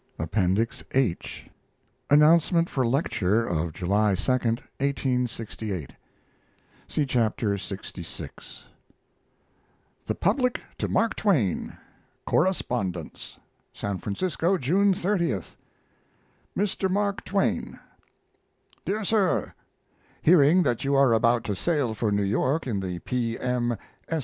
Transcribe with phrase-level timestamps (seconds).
[0.17, 1.45] ]APPENDIX H
[2.09, 5.93] ANNOUNCEMENT FOR LECTURE OF JULY 2, 1868
[6.87, 8.63] (See Chapter lxvi)
[10.07, 11.77] THE PUBLIC TO MARK TWAIN
[12.25, 13.37] CORRESPONDENCE
[13.73, 15.53] SAN FRANCISCO, June 30th.
[16.57, 16.89] MR.
[16.89, 17.79] MARK TWAIN
[18.83, 19.53] DEAR SIR,
[20.23, 23.37] Hearing that you are about to sail for New York in the P.
[23.37, 23.77] M.